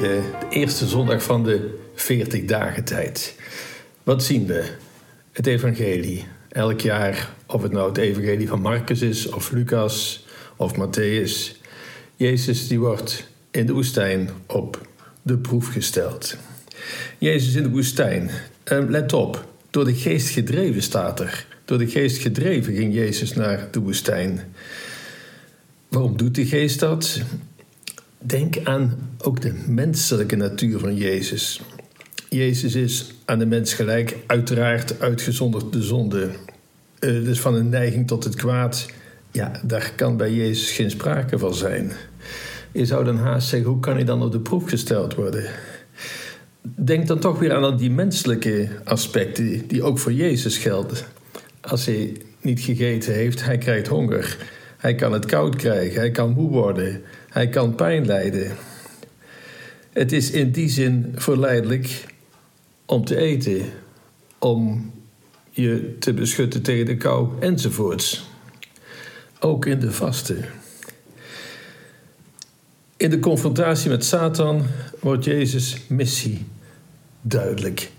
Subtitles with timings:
[0.00, 3.36] De eerste zondag van de 40 dagen tijd.
[4.02, 4.64] Wat zien we?
[5.32, 6.26] Het evangelie.
[6.48, 10.26] Elk jaar, of het nou het evangelie van Marcus is, of Lucas,
[10.60, 11.60] of Matthäus.
[12.16, 14.88] Jezus die wordt in de woestijn op
[15.22, 16.36] de proef gesteld.
[17.18, 18.30] Jezus in de woestijn.
[18.64, 21.46] Ehm, let op, door de geest gedreven staat er.
[21.64, 24.40] Door de geest gedreven ging Jezus naar de woestijn.
[25.88, 27.20] Waarom doet de geest dat?
[28.18, 31.60] Denk aan ook de menselijke natuur van Jezus.
[32.28, 36.30] Jezus is aan de mens gelijk, uiteraard uitgezonderd de zonde.
[37.00, 38.86] Uh, dus van een neiging tot het kwaad,
[39.30, 41.92] ja, daar kan bij Jezus geen sprake van zijn.
[42.72, 45.44] Je zou dan haast zeggen, hoe kan hij dan op de proef gesteld worden?
[46.62, 50.98] Denk dan toch weer aan die menselijke aspecten die ook voor Jezus gelden.
[51.60, 54.36] Als hij niet gegeten heeft, hij krijgt honger.
[54.76, 58.56] Hij kan het koud krijgen, hij kan moe worden, hij kan pijn lijden.
[59.92, 62.04] Het is in die zin verleidelijk
[62.86, 63.62] om te eten,
[64.38, 64.90] om
[65.50, 68.29] je te beschutten tegen de kou enzovoorts.
[69.40, 70.44] Ook in de vasten.
[72.96, 74.66] In de confrontatie met Satan
[75.00, 76.46] wordt Jezus' missie
[77.20, 77.90] duidelijk.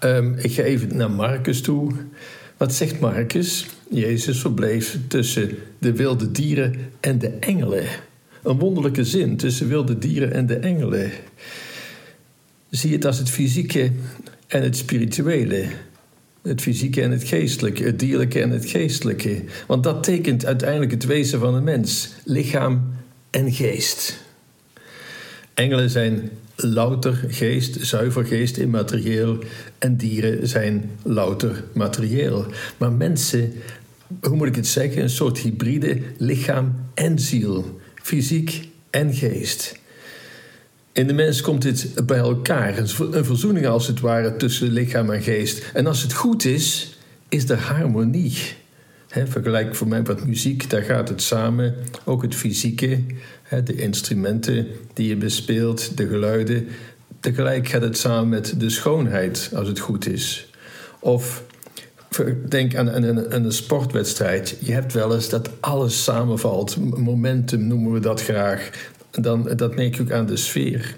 [0.00, 1.92] Um, ik ga even naar Marcus toe.
[2.56, 3.66] Wat zegt Marcus?
[3.90, 7.86] Jezus verbleef tussen de wilde dieren en de engelen.
[8.42, 11.10] Een wonderlijke zin tussen wilde dieren en de engelen.
[12.70, 13.92] Zie het als het fysieke
[14.46, 15.66] en het spirituele.
[16.44, 19.44] Het fysieke en het geestelijke, het dierlijke en het geestelijke.
[19.66, 22.94] Want dat tekent uiteindelijk het wezen van een mens: lichaam
[23.30, 24.22] en geest.
[25.54, 29.38] Engelen zijn louter geest, zuiver geest, immaterieel.
[29.78, 32.46] En dieren zijn louter materieel.
[32.76, 33.52] Maar mensen,
[34.20, 39.82] hoe moet ik het zeggen, een soort hybride lichaam en ziel, fysiek en geest.
[40.94, 45.22] In de mens komt dit bij elkaar, een verzoening als het ware tussen lichaam en
[45.22, 45.70] geest.
[45.72, 46.96] En als het goed is,
[47.28, 48.36] is er harmonie.
[49.08, 51.74] Vergelijk voor mij wat muziek, daar gaat het samen.
[52.04, 53.00] Ook het fysieke,
[53.64, 56.68] de instrumenten die je bespeelt, de geluiden.
[57.20, 60.50] Tegelijk gaat het samen met de schoonheid, als het goed is.
[61.00, 61.44] Of
[62.48, 64.56] denk aan, aan, een sportwedstrijd.
[64.60, 66.76] Je hebt wel eens dat alles samenvalt.
[66.96, 68.70] Momentum noemen we dat graag
[69.20, 70.94] dan, dat merk je ook aan de sfeer.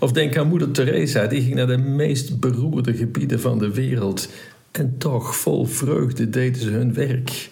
[0.00, 4.28] Of denk aan moeder Teresa, die ging naar de meest beroerde gebieden van de wereld.
[4.70, 7.50] En toch, vol vreugde, deden ze hun werk.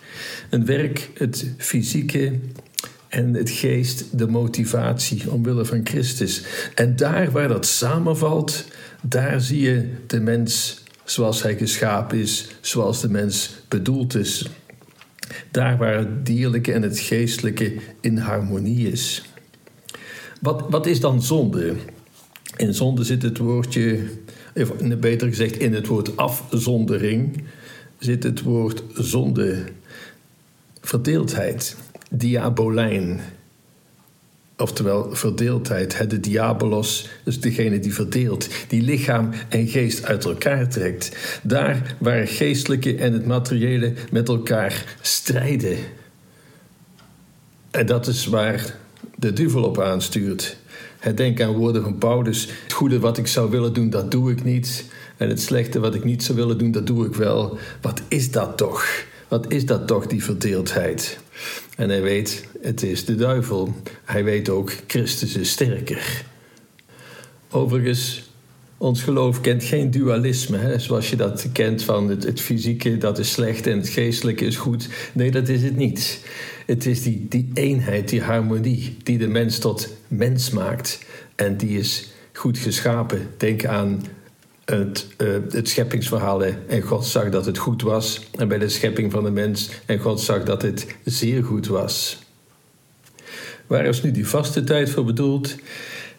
[0.50, 2.32] Een werk, het fysieke
[3.08, 6.44] en het geest, de motivatie omwille van Christus.
[6.74, 8.64] En daar waar dat samenvalt,
[9.02, 14.48] daar zie je de mens zoals hij geschapen is, zoals de mens bedoeld is.
[15.50, 19.22] Daar waar het dierlijke en het geestelijke in harmonie is.
[20.42, 21.74] Wat, wat is dan zonde?
[22.56, 24.00] In zonde zit het woordje,
[25.00, 27.42] beter gezegd, in het woord afzondering
[27.98, 29.64] zit het woord zonde,
[30.80, 31.76] verdeeldheid,
[32.10, 33.20] diabolijn.
[34.56, 36.10] Oftewel verdeeldheid.
[36.10, 41.16] De diabolos is degene die verdeelt, die lichaam en geest uit elkaar trekt.
[41.42, 45.78] Daar waar het geestelijke en het materiële met elkaar strijden.
[47.70, 48.80] En dat is waar
[49.22, 50.56] de duivel op aanstuurt.
[51.14, 52.48] Denk aan woorden van Paulus.
[52.62, 54.84] Het goede wat ik zou willen doen, dat doe ik niet.
[55.16, 57.58] En het slechte wat ik niet zou willen doen, dat doe ik wel.
[57.80, 58.86] Wat is dat toch?
[59.28, 61.18] Wat is dat toch, die verdeeldheid?
[61.76, 63.74] En hij weet, het is de duivel.
[64.04, 66.24] Hij weet ook, Christus is sterker.
[67.50, 68.30] Overigens,
[68.82, 70.78] ons geloof kent geen dualisme, hè?
[70.78, 74.56] zoals je dat kent van het, het, fysieke, dat is slecht en het geestelijke is
[74.56, 74.88] goed.
[75.12, 76.20] Nee, dat is het niet.
[76.66, 81.04] Het is die, die eenheid, die harmonie, die de mens tot mens maakt.
[81.34, 83.28] En die is goed geschapen.
[83.36, 84.04] Denk aan
[84.64, 86.44] het, uh, het scheppingsverhaal.
[86.44, 88.20] En God zag dat het goed was.
[88.38, 89.70] En bij de schepping van de mens.
[89.86, 92.18] En God zag dat het zeer goed was.
[93.66, 95.56] Waar is nu die vaste tijd voor bedoeld?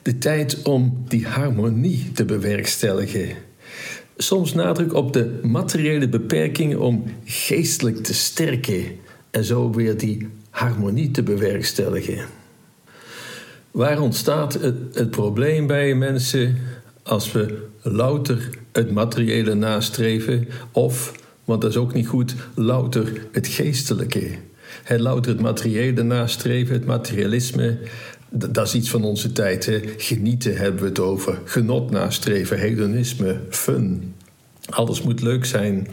[0.04, 3.30] De tijd om die harmonie te bewerkstelligen.
[4.18, 8.84] Soms nadruk op de materiële beperkingen om geestelijk te sterken
[9.32, 12.26] en zo weer die harmonie te bewerkstelligen.
[13.72, 16.58] Waar ontstaat het, het probleem bij mensen
[17.04, 21.14] als we louter het materiële nastreven of,
[21.46, 24.30] want dat is ook niet goed, louter het geestelijke?
[24.84, 27.78] Hij louter het materiële nastreven, het materialisme.
[28.36, 29.82] Dat is iets van onze tijd.
[29.98, 31.40] Genieten hebben we het over.
[31.44, 34.14] Genot nastreven, hedonisme, fun.
[34.70, 35.88] Alles moet leuk zijn.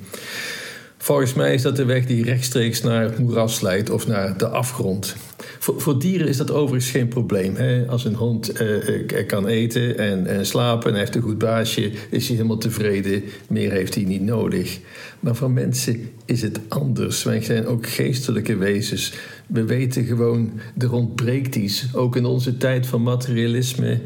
[1.02, 4.48] Volgens mij is dat de weg die rechtstreeks naar het moeras leidt of naar de
[4.48, 5.16] afgrond.
[5.58, 7.54] Voor, voor dieren is dat overigens geen probleem.
[7.56, 7.86] Hè?
[7.86, 12.26] Als een hond uh, kan eten en, en slapen en heeft een goed baasje, is
[12.26, 13.22] hij helemaal tevreden.
[13.48, 14.78] Meer heeft hij niet nodig.
[15.20, 17.22] Maar voor mensen is het anders.
[17.22, 19.12] Wij zijn ook geestelijke wezens.
[19.46, 21.86] We weten gewoon, er ontbreekt iets.
[21.92, 24.00] Ook in onze tijd van materialisme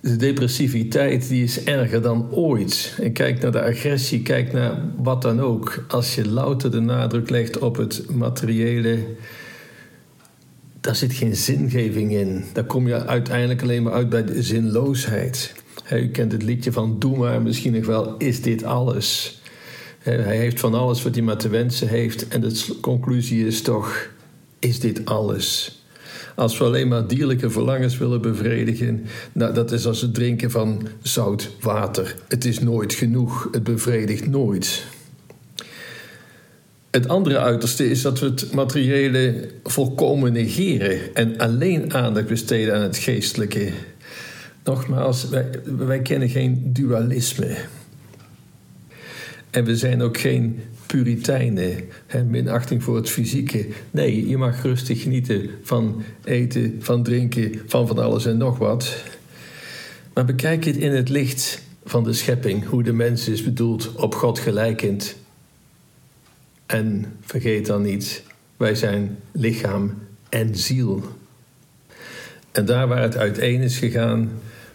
[0.00, 2.96] de depressiviteit die is erger dan ooit.
[3.00, 5.84] En kijk naar de agressie, kijk naar wat dan ook.
[5.88, 8.98] Als je louter de nadruk legt op het materiële,
[10.80, 12.44] daar zit geen zingeving in.
[12.52, 15.54] Daar kom je uiteindelijk alleen maar uit bij de zinloosheid.
[15.90, 19.38] u kent het liedje van Doe maar misschien nog wel, is dit alles?
[20.02, 22.28] hij heeft van alles wat hij maar te wensen heeft.
[22.28, 24.08] En de conclusie is toch,
[24.58, 25.79] is dit alles?
[26.34, 30.88] Als we alleen maar dierlijke verlangens willen bevredigen, nou, dat is als het drinken van
[31.02, 32.16] zout water.
[32.28, 34.84] Het is nooit genoeg, het bevredigt nooit.
[36.90, 42.82] Het andere uiterste is dat we het materiële volkomen negeren en alleen aandacht besteden aan
[42.82, 43.70] het geestelijke.
[44.64, 47.56] Nogmaals, wij, wij kennen geen dualisme.
[49.50, 53.66] En we zijn ook geen puriteinen, hè, minachting voor het fysieke.
[53.90, 59.04] Nee, je mag rustig genieten van eten, van drinken, van van alles en nog wat.
[60.14, 64.14] Maar bekijk het in het licht van de schepping, hoe de mens is bedoeld op
[64.14, 65.16] God gelijkend.
[66.66, 68.22] En vergeet dan niet,
[68.56, 69.94] wij zijn lichaam
[70.28, 71.02] en ziel.
[72.52, 74.30] En daar waar het uiteen is gegaan,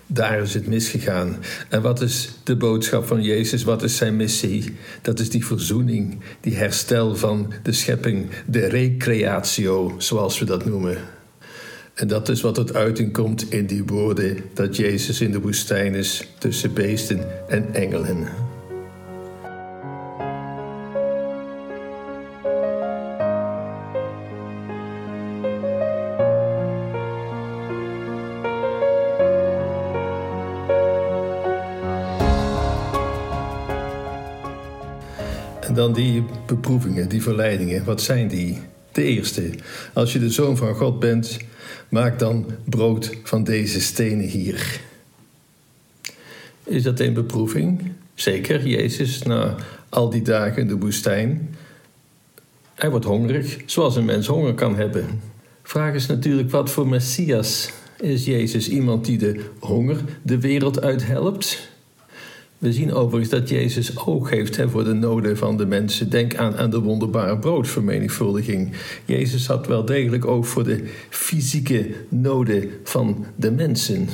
[0.07, 1.37] daar is het misgegaan.
[1.69, 3.63] En wat is de boodschap van Jezus?
[3.63, 4.75] Wat is zijn missie?
[5.01, 10.97] Dat is die verzoening, die herstel van de schepping, de recreatio, zoals we dat noemen.
[11.93, 15.95] En dat is wat tot uiting komt in die woorden dat Jezus in de woestijn
[15.95, 18.27] is tussen beesten en engelen.
[35.73, 38.59] Dan die beproevingen, die verleidingen, wat zijn die?
[38.91, 39.49] De eerste,
[39.93, 41.37] als je de zoon van God bent,
[41.89, 44.79] maak dan brood van deze stenen hier.
[46.63, 47.91] Is dat een beproeving?
[48.13, 49.55] Zeker, Jezus na
[49.89, 51.55] al die dagen in de woestijn.
[52.75, 55.21] Hij wordt hongerig, zoals een mens honger kan hebben.
[55.63, 61.69] Vraag is natuurlijk wat voor Messias is Jezus iemand die de honger de wereld uithelpt?
[62.57, 66.09] We zien overigens dat Jezus oog heeft hè, voor de noden van de mensen.
[66.09, 68.71] Denk aan, aan de wonderbare broodvermenigvuldiging.
[69.05, 74.07] Jezus had wel degelijk oog voor de fysieke noden van de mensen.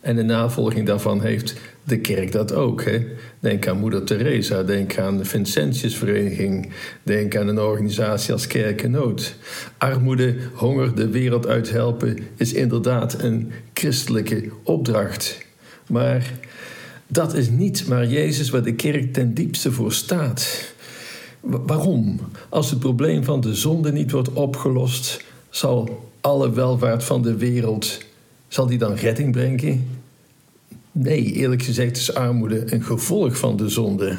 [0.00, 1.54] En de navolging daarvan heeft
[1.84, 2.84] de kerk dat ook.
[2.84, 3.06] Hè?
[3.40, 6.72] Denk aan Moeder Teresa, denk aan de Vincentiusvereniging,
[7.02, 9.34] denk aan een organisatie als Kerkenood.
[9.78, 15.38] Armoede, honger de wereld uithelpen is inderdaad een christelijke opdracht.
[15.88, 16.32] Maar
[17.14, 20.72] dat is niet waar Jezus, waar de kerk ten diepste voor staat.
[21.40, 22.20] Waarom?
[22.48, 27.98] Als het probleem van de zonde niet wordt opgelost, zal alle welvaart van de wereld,
[28.48, 29.88] zal die dan redding brengen?
[30.92, 34.16] Nee, eerlijk gezegd is armoede een gevolg van de zonde.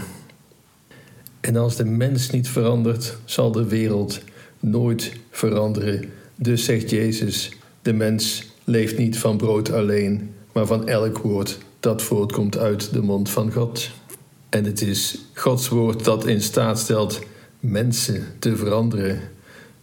[1.40, 4.22] En als de mens niet verandert, zal de wereld
[4.60, 6.10] nooit veranderen.
[6.36, 12.02] Dus zegt Jezus: de mens leeft niet van brood alleen, maar van elk woord dat
[12.02, 13.90] voortkomt uit de mond van God.
[14.50, 17.20] En het is Gods woord dat in staat stelt
[17.60, 19.20] mensen te veranderen.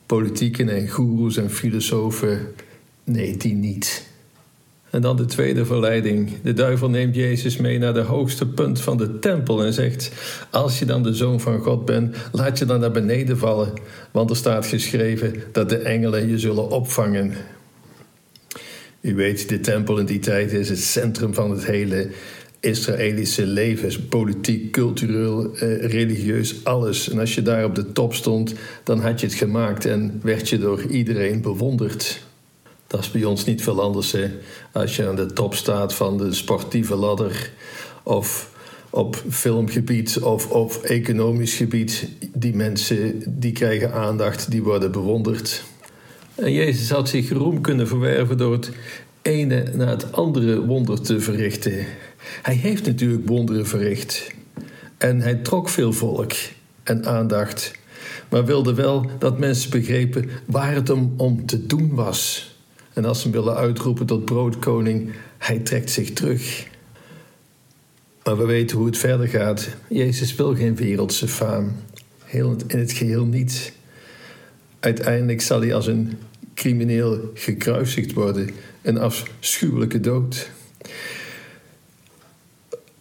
[0.06, 2.46] Politieken en goeroes en filosofen,
[3.04, 4.08] nee, die niet.
[4.90, 6.30] En dan de tweede verleiding.
[6.42, 10.12] De duivel neemt Jezus mee naar de hoogste punt van de tempel en zegt:
[10.50, 13.72] Als je dan de zoon van God bent, laat je dan naar beneden vallen,
[14.10, 17.34] want er staat geschreven dat de engelen je zullen opvangen.
[19.02, 22.08] U weet, de tempel in die tijd is het centrum van het hele
[22.60, 24.08] Israëlische leven.
[24.08, 27.08] Politiek, cultureel, eh, religieus, alles.
[27.10, 28.54] En als je daar op de top stond,
[28.84, 32.22] dan had je het gemaakt en werd je door iedereen bewonderd.
[32.86, 34.12] Dat is bij ons niet veel anders.
[34.12, 34.30] Hè?
[34.72, 37.50] Als je aan de top staat van de sportieve ladder
[38.02, 38.50] of
[38.90, 45.62] op filmgebied of op economisch gebied, die mensen die krijgen aandacht, die worden bewonderd.
[46.42, 48.70] En Jezus had zich roem kunnen verwerven door het
[49.22, 51.86] ene na het andere wonder te verrichten.
[52.42, 54.30] Hij heeft natuurlijk wonderen verricht.
[54.98, 56.32] En hij trok veel volk
[56.82, 57.72] en aandacht.
[58.28, 62.50] maar wilde wel dat mensen begrepen waar het hem om te doen was.
[62.92, 66.66] En als ze hem willen uitroepen tot broodkoning, hij trekt zich terug.
[68.24, 69.68] Maar we weten hoe het verder gaat.
[69.88, 71.72] Jezus wil geen wereldse faam.
[72.24, 73.72] Heel in het geheel niet.
[74.80, 76.18] Uiteindelijk zal hij als een
[76.54, 78.50] crimineel gekruisigd worden.
[78.82, 80.50] Een afschuwelijke dood.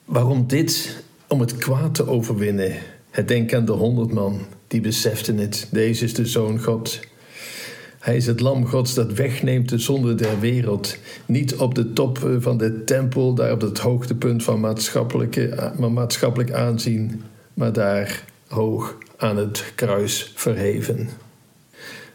[0.05, 1.03] Waarom dit?
[1.27, 2.73] Om het kwaad te overwinnen.
[3.09, 5.67] Het denk aan de honderd man, die beseften het.
[5.71, 6.99] Deze is de Zoon God.
[7.99, 10.97] Hij is het lam Gods dat wegneemt de zonde der wereld.
[11.25, 17.21] Niet op de top van de tempel, daar op het hoogtepunt van maatschappelijke, maatschappelijk aanzien,
[17.53, 21.09] maar daar hoog aan het kruis verheven.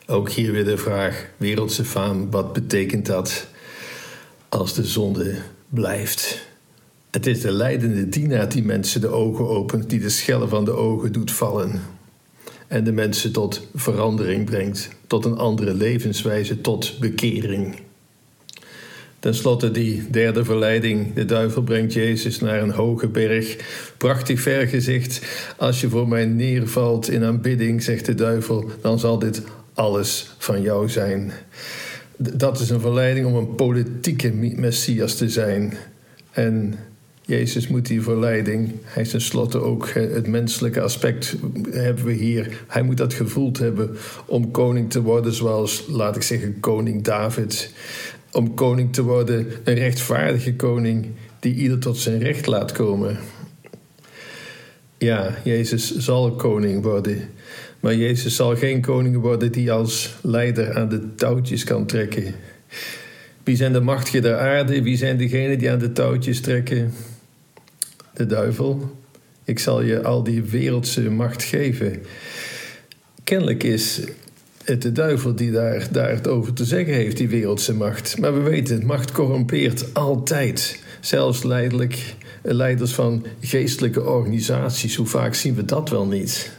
[0.09, 3.47] Ook hier weer de vraag, wereldse faam, wat betekent dat
[4.49, 5.35] als de zonde
[5.69, 6.47] blijft?
[7.11, 10.73] Het is de leidende dienaar die mensen de ogen opent, die de schellen van de
[10.73, 11.81] ogen doet vallen
[12.67, 17.77] en de mensen tot verandering brengt, tot een andere levenswijze, tot bekering.
[19.19, 21.15] Ten slotte die derde verleiding.
[21.15, 23.57] De duivel brengt Jezus naar een hoge berg.
[23.97, 25.21] Prachtig vergezicht.
[25.57, 29.43] Als je voor mij neervalt in aanbidding, zegt de duivel, dan zal dit
[29.77, 31.33] alles van jou zijn.
[32.17, 35.73] Dat is een verleiding om een politieke messias te zijn.
[36.31, 36.75] En
[37.23, 41.37] Jezus moet die verleiding, hij is tenslotte ook het menselijke aspect
[41.71, 42.65] hebben we hier.
[42.67, 47.73] Hij moet dat gevoeld hebben om koning te worden zoals, laat ik zeggen, koning David.
[48.33, 51.07] Om koning te worden, een rechtvaardige koning
[51.41, 53.19] die ieder tot zijn recht laat komen.
[54.99, 57.29] Ja, Jezus zal koning worden.
[57.87, 62.35] Maar Jezus zal geen koning worden die als leider aan de touwtjes kan trekken.
[63.43, 64.83] Wie zijn de machtigen der aarde?
[64.83, 66.93] Wie zijn degenen die aan de touwtjes trekken?
[68.15, 68.97] de duivel.
[69.45, 72.03] Ik zal je al die wereldse macht geven.
[73.25, 74.01] Kennelijk is
[74.65, 78.19] het de duivel die daar, daar het over te zeggen heeft, die wereldse macht.
[78.19, 80.83] Maar we weten, macht corrompeert altijd.
[81.01, 84.97] Zelfs leidelijk, leiders van geestelijke organisaties.
[84.97, 86.56] Hoe vaak zien we dat wel niet?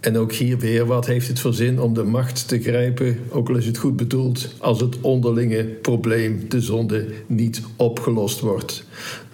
[0.00, 3.48] En ook hier weer, wat heeft het voor zin om de macht te grijpen, ook
[3.48, 8.84] al is het goed bedoeld, als het onderlinge probleem, de zonde, niet opgelost wordt?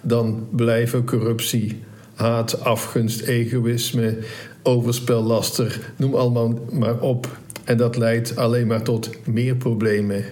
[0.01, 1.79] Dan blijven corruptie,
[2.13, 4.17] haat, afgunst, egoïsme,
[4.63, 7.37] overspel, laster, noem allemaal maar op.
[7.63, 10.25] En dat leidt alleen maar tot meer problemen.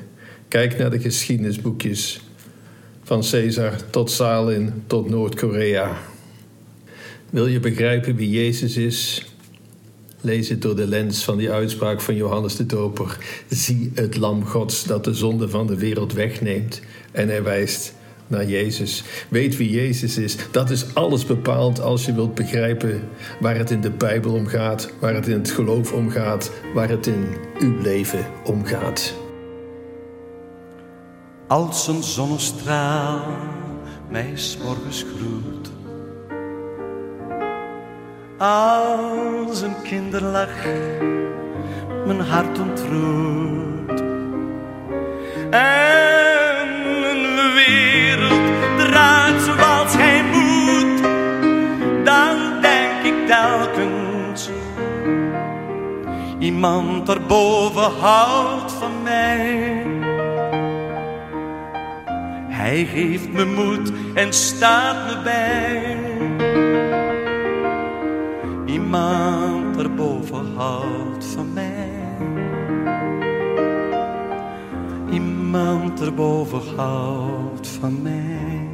[0.48, 2.20] Kijk naar de geschiedenisboekjes.
[3.04, 5.98] Van Caesar tot Stalin tot Noord-Korea.
[7.30, 9.26] Wil je begrijpen wie Jezus is?
[10.26, 13.18] Lees het door de lens van die uitspraak van Johannes de Doper.
[13.50, 16.82] Zie het lam Gods dat de zonde van de wereld wegneemt.
[17.12, 17.94] En hij wijst
[18.28, 19.04] naar Jezus.
[19.30, 20.36] Weet wie Jezus is.
[20.52, 24.92] Dat is alles bepaald als je wilt begrijpen waar het in de Bijbel om gaat,
[25.00, 27.26] waar het in het geloof om gaat, waar het in
[27.60, 29.14] uw leven om gaat.
[31.48, 33.38] Als een zonnestraal
[34.10, 35.85] mij morgens groet
[38.38, 40.64] als een kinderlach
[42.06, 44.00] mijn hart ontroert.
[45.50, 46.68] En
[47.10, 48.42] een wereld
[48.78, 51.02] draait zoals hij moet,
[52.06, 54.50] dan denk ik telkens,
[56.40, 59.84] iemand daarboven houdt van mij.
[62.48, 66.05] Hij geeft me moed en staat me bij
[68.86, 71.90] iemand erboven houdt van mij.
[75.12, 78.68] Iemand erboven houdt van mij.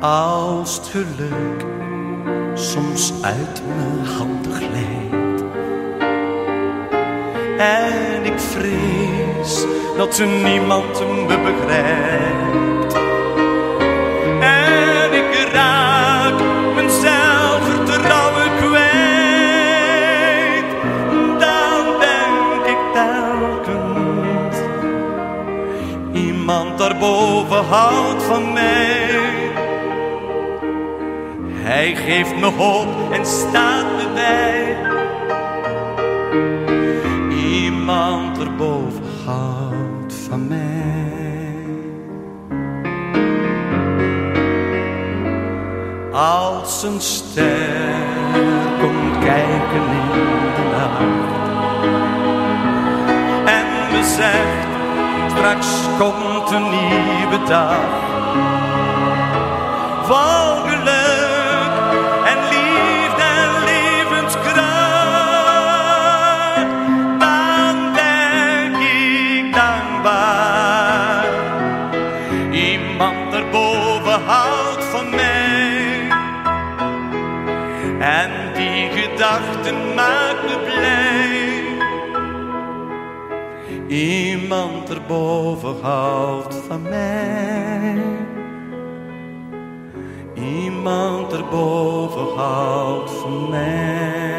[0.00, 1.64] Als het geluk
[2.54, 5.44] soms uit mijn handen glijdt.
[7.58, 9.64] En ik vrees
[9.96, 12.79] dat niemand me begrijpt
[26.80, 29.20] daarboven houdt van mij.
[31.48, 34.76] Hij geeft me hoop en staat me bij.
[37.38, 40.68] Iemand erboven houdt van mij.
[46.12, 47.96] Als een ster
[48.80, 50.10] komt kijken in
[50.54, 51.19] de nacht
[54.04, 54.68] zegt
[55.30, 58.59] straks komt een nieuwe dag.
[83.90, 88.02] Iemand erboven houdt van mij.
[90.34, 94.29] Iemand erboven houdt van mij.